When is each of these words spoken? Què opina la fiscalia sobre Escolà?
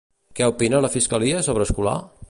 Què 0.39 0.47
opina 0.53 0.81
la 0.85 0.91
fiscalia 0.95 1.45
sobre 1.51 1.69
Escolà? 1.71 1.95